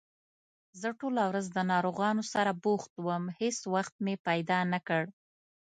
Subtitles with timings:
[0.81, 5.03] زه ټوله ورځ له ناروغانو سره بوخت وم، هېڅ وخت مې پیدا نکړ